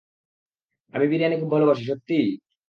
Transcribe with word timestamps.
আমি 0.93 1.05
বিরিয়ানি 1.07 1.35
খুব 1.37 1.49
ভালোবাসি- 1.51 1.83
সত্যিই? 1.89 2.29